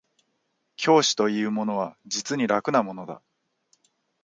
[0.77, 3.21] 教師というものは実に楽なものだ